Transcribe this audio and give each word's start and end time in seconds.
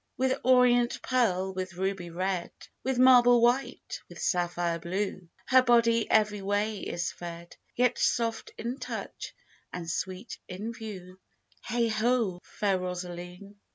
With 0.17 0.39
orient 0.43 0.99
pearl, 1.03 1.53
with 1.53 1.75
ruby 1.75 2.09
red, 2.09 2.49
With 2.83 2.97
marble 2.97 3.39
white, 3.39 3.99
with 4.09 4.19
sapphire 4.19 4.79
blue 4.79 5.29
Her 5.45 5.61
body 5.61 6.09
every 6.09 6.41
way 6.41 6.79
is 6.79 7.11
fed, 7.11 7.55
Yet 7.75 7.99
soft 7.99 8.49
in 8.57 8.79
touch 8.79 9.35
and 9.71 9.87
sweet 9.87 10.39
in 10.47 10.73
view: 10.73 11.19
Heigh 11.61 11.85
ho, 11.89 12.39
fair 12.43 12.79
Rosaline! 12.79 13.57